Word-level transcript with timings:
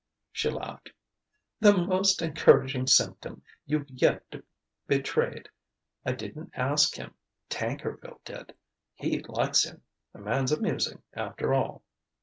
She 0.31 0.49
laughed. 0.49 0.89
"The 1.59 1.77
most 1.77 2.23
encouraging 2.23 2.87
symptom 2.87 3.43
you've 3.67 3.87
yet 3.87 4.33
betrayed!... 4.87 5.47
I 6.03 6.13
didn't 6.13 6.53
ask 6.55 6.95
him. 6.95 7.13
Tankerville 7.51 8.19
did. 8.25 8.55
He 8.95 9.19
likes 9.19 9.63
him. 9.63 9.83
The 10.11 10.17
man's 10.21 10.51
amusing, 10.51 11.03
after 11.13 11.53
all." 11.53 11.83